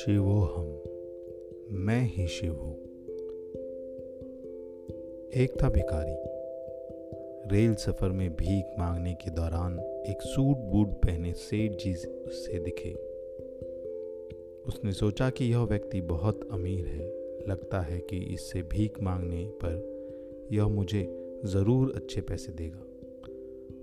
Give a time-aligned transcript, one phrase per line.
[0.00, 0.66] शिवोहम
[1.72, 2.74] मैं ही शिव हूँ।
[5.34, 6.14] एक था भिखारी,
[7.56, 12.92] रेल सफ़र में भीख मांगने के दौरान एक सूट बूट पहने सेठ जी उससे दिखे।
[14.68, 17.06] उसने सोचा कि यह व्यक्ति बहुत अमीर है,
[17.48, 22.84] लगता है कि इससे भीख मांगने पर यह मुझे ज़रूर अच्छे पैसे देगा।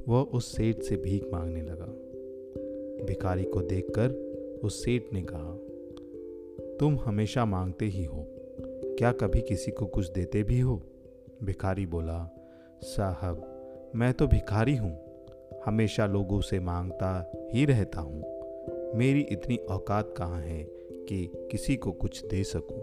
[0.08, 1.94] वह उस सेठ से भीख मांगने लगा।
[3.06, 4.10] भिखारी को देखकर
[4.64, 5.67] उस सेठ ने कहा
[6.80, 8.26] तुम हमेशा मांगते ही हो।
[8.98, 10.82] क्या कभी किसी को कुछ देते भी हो?
[11.44, 12.38] भिखारी बोला,
[12.84, 14.98] साहब, मैं तो भिखारी हूँ।
[15.66, 18.24] हमेशा लोगों से माँगता ही रहता हूँ।
[18.96, 20.64] मेरी इतनी औकात कहाँ है
[21.10, 22.82] कि किसी को कुछ दे सकूँ?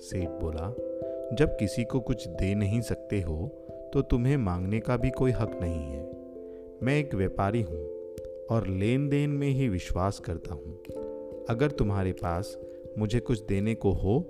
[0.00, 0.74] सेठ बोला,
[1.36, 3.46] जब किसी को कुछ दे नहीं सकते हो
[3.94, 6.02] तो तुम्हें मांगने का भी कोई हक नहीं है।
[6.82, 7.84] मैं एक व्यापारी हूँ
[8.50, 10.82] और लेन देन में ही विश्वास करता हूँ।
[11.50, 12.58] अगर तुम्हारे पास
[12.98, 14.20] मुझे कुछ देने को हो,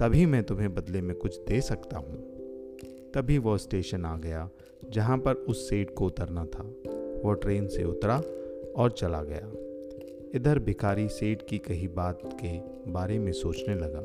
[0.00, 2.16] तभी मैं तुम्हें बदले में कुछ दे सकता हूँ।
[3.14, 4.50] तभी वो स्टेशन आ गया,
[4.90, 6.62] जहाँ पर उस सेठ को उतरना था।
[7.24, 8.22] वो ट्रेन से उतरा
[8.76, 9.52] और चला गया।
[10.34, 12.58] इधर भिखारी सेठ की कही बात के
[12.92, 14.02] बारे में सोचने लगा।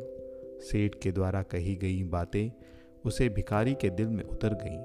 [0.59, 2.51] सेठ के द्वारा कही गई बातें
[3.05, 4.83] उसे भिखारी के दिल में उतर गईं।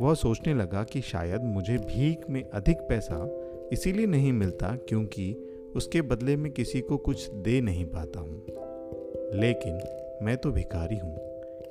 [0.00, 3.38] वह सोचने लगा कि शायद मुझे भीख में अधिक पैसा
[3.72, 8.46] इसीलिए नहीं मिलता क्योंकि उसके बदले में किसी को कुछ दे नहीं पाता हूँ।
[9.40, 9.80] लेकिन
[10.22, 11.16] मैं तो भिखारी हूँ,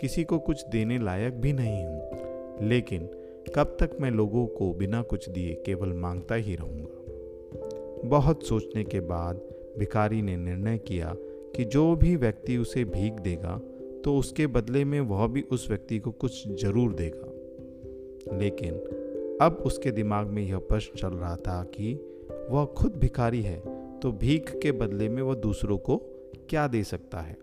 [0.02, 3.10] किसी को कुछ देने लायक भी नहीं हूँ। लेकिन
[3.56, 8.10] कब तक मैं लोगों को बिना कुछ दिए केवल माँगता ही रहूँगा?
[8.10, 9.42] बहुत सोचने के बाद
[9.80, 11.16] भिखारी ने निर्णय किया
[11.56, 13.60] कि जो भी व्यक्ति उसे भीख देगा
[14.04, 18.74] तो उसके बदले में वह भी उस व्यक्ति को कुछ ज़रूर देगा। लेकिन
[19.42, 21.94] अब उसके दिमाग में यह प्रश्न चल रहा था कि
[22.50, 25.98] वह खुद भिखारी है तो भीख के बदले में वह दूसरों को
[26.50, 27.38] क्या दे सकता है?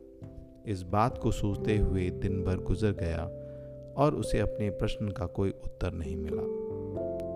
[0.67, 3.25] इस बात को सोचते हुए दिन भर गुजर गया
[3.97, 6.43] और उसे अपने प्रश्न का कोई उत्तर नहीं मिला।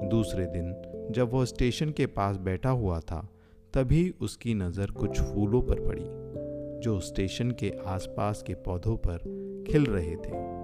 [0.08, 0.74] दूसरे दिन,
[1.10, 3.28] जब वह स्टेशन के पास बैठा हुआ था,
[3.74, 6.04] तभी उसकी नज़र कुछ फूलों पर पड़ी,
[6.80, 9.18] जो स्टेशन के आसपास के पौधों पर
[9.70, 10.62] खिल रहे थे।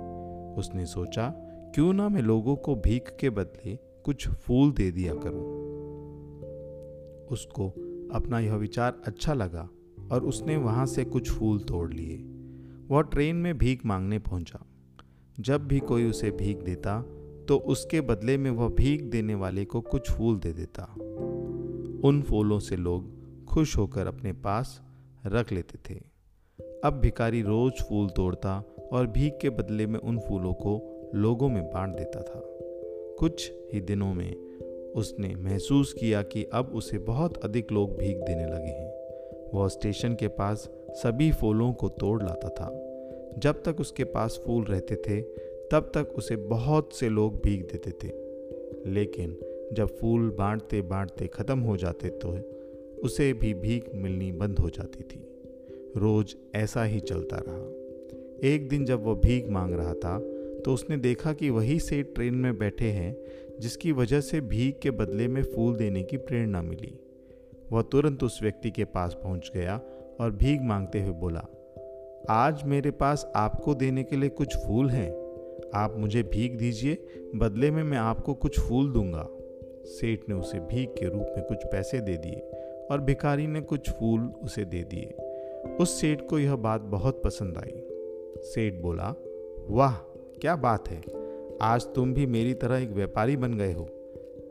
[0.61, 1.35] उसने सोचा,
[1.75, 5.59] क्यों ना मैं लोगों को भीख के बदले कुछ फूल दे दिया करूँ?
[7.27, 7.73] उसको
[8.13, 9.69] अपना यह विचार अच्छा लगा
[10.13, 12.17] और उसने वहाँ से कुछ फूल तोड़ लिए।
[12.89, 14.65] वह ट्रेन में भीख मांगने पहुँचा।
[15.41, 17.01] जब भी कोई उसे भीख देता
[17.49, 20.83] तो उसके बदले में वह भीख देने वाले को कुछ फूल दे देता।
[22.05, 24.81] उन फूलों से लोग खुश होकर अपने पास
[25.27, 26.01] रख लेते थे।
[26.85, 28.59] अब भिकारी रोज फूल तोड़ता
[28.93, 30.81] और भीख के बदले में उन फूलों को
[31.15, 32.41] लोगों में बांट देता था।
[33.19, 34.48] कुछ ही दिनों में
[34.99, 38.93] उसने महसूस किया कि अब उसे बहुत अधिक लोग भीख देने लगे हैं।
[39.55, 42.69] वह स्टेशन के पास सभी फूलों को तोड़ लाता था।
[43.39, 45.21] जब तक उसके पास फूल रहते थे,
[45.71, 48.13] तब तक उसे बहुत से लोग भीख देते थे।
[48.87, 49.37] लेकिन
[49.73, 52.37] जब फूल बांटते बांटते ख़त्म हो जाते तो
[53.05, 55.25] उसे भी भीख मिलनी बंद हो जाती थी।
[55.97, 60.19] रोज ऐसा ही चलता रहा। एक दिन जब वह भीख मांग रहा था
[60.65, 63.17] तो उसने देखा कि वही सेठ ट्रेन में बैठे हैं
[63.61, 66.99] जिसकी वजह से भीख के बदले में फूल देने की प्रेरणा मिली।
[67.73, 69.81] वह तुरंत उस व्यक्ति के पास पहुँच गया
[70.21, 71.45] और भीख मांगते हुए बोला,
[72.31, 75.11] आज मेरे पास आपको देने के लिए कुछ फूल हैं।
[75.75, 76.95] आप मुझे भीख दीजिए,
[77.37, 79.29] बदले में मैं आपको कुछ फूल दूँगा।
[79.85, 82.41] सेठ ने उसे भीख के रूप में कुछ पैसे दे दिए
[82.91, 85.15] और भिखारी ने कुछ फूल उसे दे दिए।
[85.81, 87.83] उस सेठ को यह बात बहुत पसंद आई।
[88.43, 89.15] सेठ बोला,
[89.69, 89.95] वाह,
[90.41, 91.18] क्या बात है!
[91.63, 93.89] आज तुम भी मेरी तरह एक व्यापारी बन गए हो।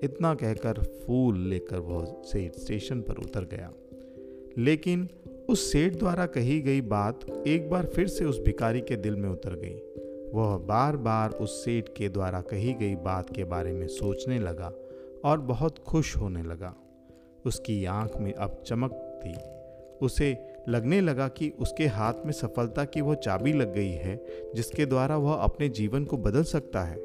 [0.04, 3.74] इतना कहकर फूल लेकर वह सेठ स्टेशन पर उतर गया।
[4.58, 5.10] लेकिन
[5.50, 9.30] उस सेठ द्वारा कही गई बात एक बार फिर से उस भिकारी के दिल में
[9.30, 9.82] उतर गई।
[10.34, 14.74] वह बार बार उस सेठ के द्वारा कही गई बात के बारे में सोचने लगा
[15.26, 16.76] और बहुत खुश होने लगा।
[17.46, 19.36] उसकी आँख में अब चमक थी।
[20.06, 24.16] उसे लगने लगा कि उसके हाथ में सफलता की वह चाबी लग गई है,
[24.56, 26.98] जिसके द्वारा वह अपने जीवन को बदल सकता है।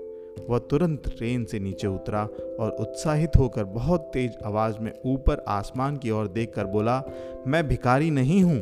[0.49, 2.23] वह तुरंत ट्रेन से नीचे उतरा
[2.61, 7.03] और उत्साहित होकर बहुत तेज आवाज़ में ऊपर आसमान की ओर देखकर बोला,
[7.47, 8.61] मैं भिखारी नहीं हूँ,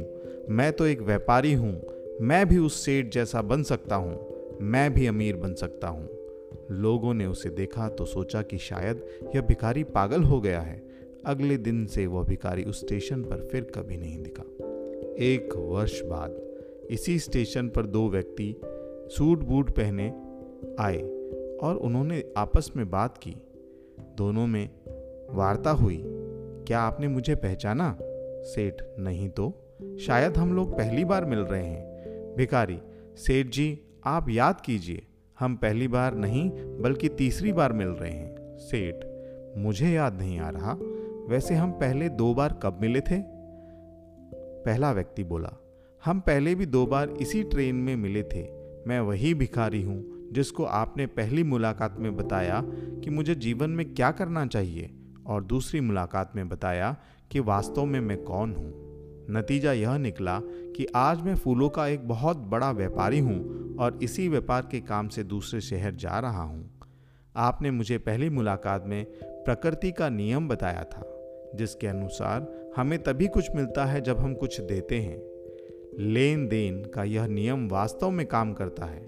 [0.48, 1.80] मैं तो एक व्यापारी हूँ,
[2.20, 4.18] मैं भी उस सेठ जैसा बन सकता हूँ,
[4.62, 6.08] मैं भी अमीर बन सकता हूँ।
[6.70, 9.04] लोगों ने उसे देखा तो सोचा कि शायद
[9.34, 10.82] यह भिखारी पागल हो गया है।
[11.26, 14.69] अगले दिन से वह भिखारी उस स्टेशन पर फिर कभी नहीं दिखा।
[15.20, 16.40] एक वर्ष बाद,
[16.90, 18.60] इसी स्टेशन पर दो व्यक्ति
[19.06, 20.08] सूट बूट पहने
[20.80, 21.02] आए
[21.62, 23.36] और उन्होंने आपस में बात की।
[24.00, 24.70] दोनों में
[25.30, 26.02] वार्ता हुई,
[26.66, 27.98] क्या आपने मुझे पहचाना?
[28.42, 29.52] सेठ, नहीं तो।
[30.00, 31.84] शायद हम लोग पहली बार मिल रहे हैं।
[32.36, 32.78] भिखारी,
[33.16, 35.02] सेठ जी, आप याद कीजिए,
[35.40, 38.94] हम पहली बार नहीं, बल्कि तीसरी बार मिल रहे हैं। सेठ,
[39.58, 40.78] मुझे याद नहीं आ रहा।
[41.28, 43.39] वैसे हम पहले दो बार कब मिले थे?
[44.66, 45.52] पहला व्यक्ति बोला,
[46.02, 48.42] हम पहले भी दो बार इसी ट्रेन में मिले थे।
[48.88, 50.02] मैं वही भिखारी हूँ
[50.32, 52.62] जिसको आपने पहली मुलाकात में बताया
[53.04, 54.90] कि मुझे जीवन में क्या करना चाहिए
[55.26, 56.96] और दूसरी मुलाकात में बताया
[57.30, 58.72] कि वास्तव में मैं कौन हूँ।
[59.30, 60.38] नतीजा यह निकला
[60.76, 65.08] कि आज मैं फूलों का एक बहुत बड़ा व्यापारी हूँ और इसी व्यापार के काम
[65.08, 66.70] से दूसरे शहर जा रहा हूँ।
[67.34, 71.02] आपने मुझे पहली मुलाकात में प्रकृति का नियम बताया था,
[71.54, 72.40] जिसके अनुसार
[72.76, 75.22] हमें तभी कुछ मिलता है जब हम कुछ देते हैं।
[75.98, 79.06] लेन देन का यह नियम वास्तव में काम करता है।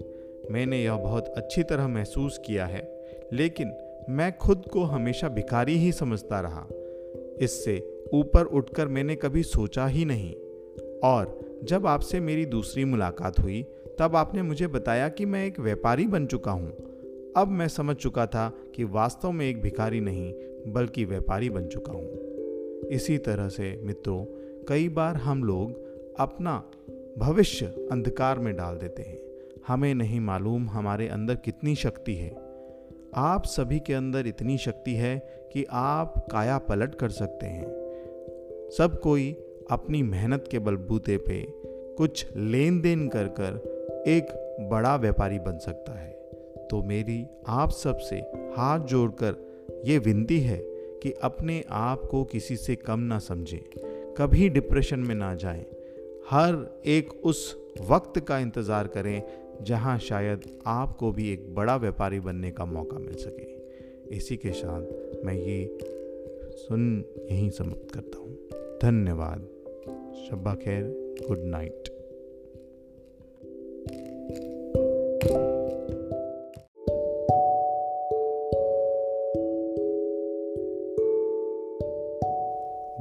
[0.51, 3.73] मैंने यह बहुत अच्छी तरह महसूस किया है, लेकिन
[4.09, 6.67] मैं खुद को हमेशा भिखारी ही समझता रहा।
[7.41, 10.33] इससे ऊपर उठकर मैंने कभी सोचा ही नहीं।
[11.03, 13.65] और जब आपसे मेरी दूसरी मुलाकात हुई,
[13.99, 16.71] तब आपने मुझे बताया कि मैं एक व्यापारी बन चुका हूँ।
[17.37, 20.33] अब मैं समझ चुका था कि वास्तव में एक भिखारी नहीं,
[20.67, 22.32] बल्कि व्यापारी बन चुका हूँ।
[22.87, 24.25] इसी तरह से मित्रों,
[24.67, 25.83] कई बार हम लोग
[26.19, 26.63] अपना
[27.17, 29.19] भविष्य अंधकार में डाल देते हैं।
[29.67, 32.35] हमें नहीं मालूम हमारे अंदर कितनी शक्ति है।
[33.15, 35.19] आप सभी के अंदर इतनी शक्ति है
[35.53, 37.65] कि आप काया पलट कर सकते हैं।
[38.77, 39.37] सब कोई
[39.71, 41.47] अपनी मेहनत के बलबूते पे
[41.95, 43.73] कुछ लेन देन कर कर
[44.07, 44.27] एक
[44.71, 46.11] बड़ा व्यापारी बन सकता है।
[46.71, 48.15] तो मेरी आप सबसे
[48.57, 49.35] हाथ जोड़कर
[49.85, 50.72] ये विनती है
[51.03, 53.59] कि अपने आप को किसी से कम ना समझें,
[54.17, 55.65] कभी डिप्रेशन में ना जाएँ।
[56.29, 57.57] हर एक उस
[57.89, 59.23] वक्त का इंतज़ार करें,
[59.61, 63.51] जहाँ शायद आपको भी एक बड़ा व्यापारी बनने का मौका मिल सके।
[64.15, 65.77] इसी के साथ मैं ये
[66.51, 68.35] सुन, यहीं समाप्त करता हूँ।
[68.81, 69.47] धन्यवाद।
[70.29, 70.83] शब्बा खैर।
[71.27, 71.92] Good night.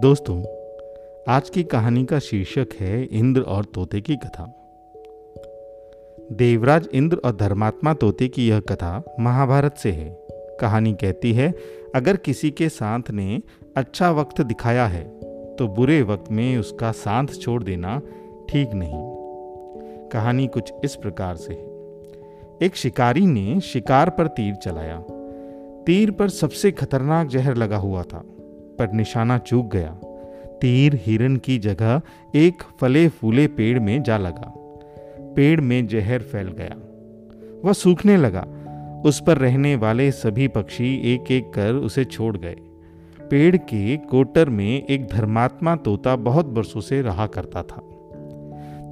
[0.03, 0.37] दोस्तों,
[1.29, 4.45] आज की कहानी का शीर्षक है इंद्र और तोते की कथा।
[6.33, 10.09] देवराज इंद्र और धर्मात्मा तोते की यह कथा महाभारत से है।
[10.61, 11.55] कहानी कहती है,
[11.95, 13.41] अगर किसी के साथ ने
[13.77, 15.05] अच्छा वक्त दिखाया है
[15.57, 18.01] तो बुरे वक्त में उसका साथ छोड़ देना
[18.49, 25.03] ठीक नहीं। कहानी कुछ इस प्रकार से है। एक शिकारी ने शिकार पर तीर चलाया।
[25.87, 28.25] तीर पर सबसे खतरनाक जहर लगा हुआ था।
[28.79, 29.91] पर निशाना चूक गया।
[30.61, 32.01] तीर हिरन की जगह
[32.35, 34.53] एक फले फूले पेड़ में जा लगा।
[35.37, 36.77] पेड़ में जहर फैल गया।
[37.65, 38.45] वह सूखने लगा।
[39.07, 42.57] उस पर रहने वाले सभी पक्षी एक एक कर उसे छोड़ गए।
[43.31, 47.83] पेड़ के कोटर में एक धर्मात्मा तोता बहुत बरसों से रहा करता था।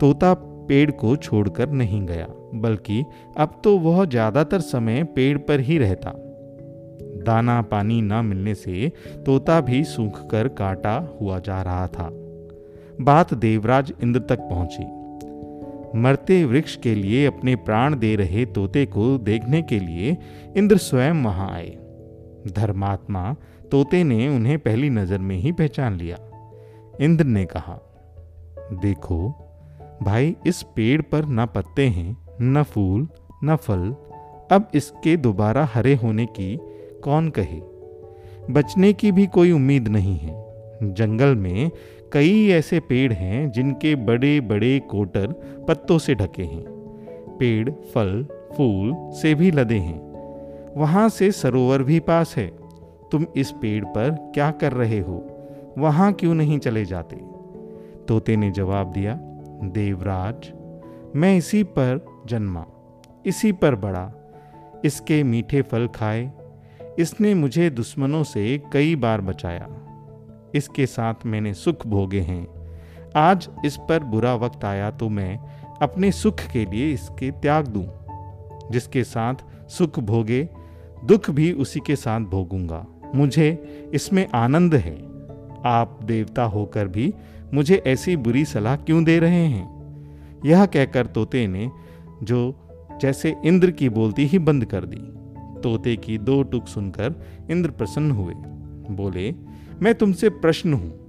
[0.01, 0.33] तोता
[0.69, 3.05] पेड़ को छोड़कर नहीं गया, बल्कि
[3.37, 6.13] अब तो वह ज़्यादातर समय पेड़ पर ही रहता।
[7.25, 8.93] दाना पानी न मिलने से
[9.27, 12.11] तोता भी सूख कर काटा हुआ जा रहा था।
[13.01, 14.85] बात देवराज इंद्र तक पहुँची।
[15.99, 20.17] मरते वृक्ष के लिए अपने प्राण दे रहे तोते को देखने के लिए
[20.57, 21.71] इंद्र स्वयं वहाँ आए।
[22.49, 23.37] धर्मात्मा
[23.71, 26.17] तोते ने उन्हें पहली नज़र में ही पहचान लिया।
[27.01, 27.79] इंद्र ने कहा,
[28.73, 29.19] देखो,
[30.03, 33.09] भाई, इस पेड़ पर न पत्ते हैं, न फूल,
[33.45, 33.95] न फल।
[34.53, 36.57] अब इसके दोबारा हरे होने की
[37.05, 37.61] कौन कहे?
[38.53, 40.45] बचने की भी कोई उम्मीद नहीं है।
[40.83, 41.71] जंगल में
[42.13, 45.27] कई ऐसे पेड़ हैं जिनके बड़े बड़े कोटर
[45.69, 46.65] पत्तों से ढके हैं।
[47.39, 48.27] पेड़, फल,
[48.57, 50.11] फूल से भी लदे हैं।
[50.77, 52.47] वहाँ से सरोवर भी पास है।
[53.13, 55.27] तुम इस पेड़ पर क्या कर रहे हो?
[55.79, 57.17] वहाँ क्यों नहीं चले जाते?
[58.09, 59.19] तोते ने जवाब दिया,
[59.63, 60.53] देवराज,
[61.17, 62.67] मैं इसी पर जन्मा,
[63.27, 64.13] इसी पर बड़ा,
[64.85, 66.33] इसके मीठे फल खाए
[66.99, 69.69] इसने मुझे दुश्मनों से कई बार बचाया।
[70.55, 72.47] इसके साथ मैंने सुख भोगे हैं।
[73.17, 75.39] आज इस पर बुरा वक्त आया तो मैं
[75.83, 77.87] अपने सुख के लिए इसके त्याग दूँ,
[78.71, 79.35] जिसके साथ
[79.69, 80.49] सुख भोगे,
[81.05, 83.51] दुख भी उसी के साथ भोगूँगा। मुझे
[83.95, 84.97] इसमें आनंद है।
[85.65, 87.15] आप देवता होकर भी
[87.55, 89.81] मुझे ऐसी बुरी सलाह क्यों दे रहे हैं?
[90.45, 91.71] यह कहकर तोते ने
[92.23, 92.55] जो
[93.01, 95.20] जैसे इंद्र की बोलती ही बंद कर दी।
[95.63, 97.15] तोते की दो टुक सुनकर
[97.51, 98.35] इंद्र प्रसन्न हुए।
[98.91, 99.35] बोले,
[99.83, 101.01] मैं तुमसे प्रश्न हूँ।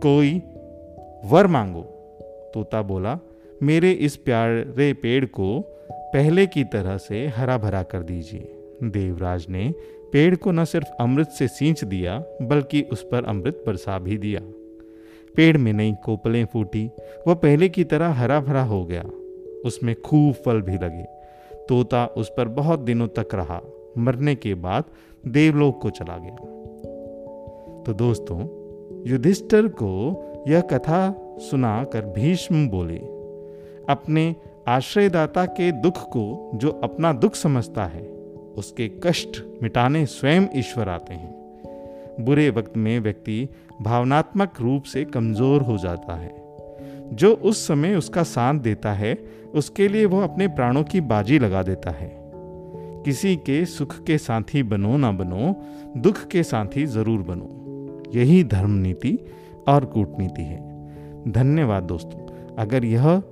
[0.00, 0.42] कोई
[1.24, 1.82] वर मांगो?
[2.54, 3.18] तोता बोला,
[3.62, 5.60] मेरे इस प्यारे पेड़ को
[5.92, 9.74] पहले की तरह से हरा भरा कर दीजिए। देवराज ने
[10.12, 14.40] पेड़ को न सिर्फ़ अमृत से सींच दिया, बल्कि उस पर अमृत बरसा भी दिया।
[15.36, 16.90] पेड़ में नई कोपलें फूटी,
[17.28, 19.04] वह पहले की तरह हरा भरा हो गया।
[19.64, 21.19] उसमें खूब फल भी लगे।
[21.70, 23.60] तोता उस पर बहुत दिनों तक रहा।
[23.98, 24.84] मरने के बाद
[25.26, 26.36] देवलोक को चला गया।
[27.86, 28.38] तो दोस्तों,
[29.10, 29.90] युधिष्ठर को
[30.48, 31.00] यह कथा
[31.38, 32.98] सुनाकर भीष्म बोले,
[33.88, 34.36] अपने
[34.68, 38.02] आश्रयदाता के दुख को जो अपना दुख समझता है,
[38.56, 41.34] उसके कष्ट मिटाने स्वयं ईश्वर आते हैं।
[42.20, 43.48] बुरे वक्त में व्यक्ति
[43.82, 46.39] भावनात्मक रूप से कमज़ोर हो जाता है।
[47.12, 49.14] जो उस समय उसका साथ देता है,
[49.54, 52.08] उसके लिए वह अपने प्राणों की बाजी लगा देता है।
[53.04, 55.54] किसी के सुख के साथी बनो ना बनो,
[55.96, 59.18] दुख के साथी ज़रूर बनो। यही धर्म नीति
[59.68, 62.26] और कूटनीति है। धन्यवाद दोस्तों,
[62.56, 63.22] अगर यह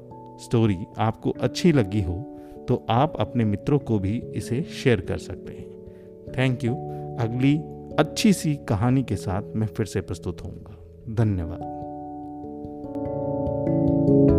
[0.40, 2.24] स्टोरी आपको अच्छी लगी हो
[2.68, 6.74] तो आप अपने मित्रों को भी इसे शेयर कर सकते हैं। थैंक यू
[7.20, 7.56] अगली
[7.98, 10.76] अच्छी सी कहानी के साथ मैं फिर से प्रस्तुत होऊँगा।
[11.14, 11.77] धन्यवाद।
[13.68, 14.37] Thank you.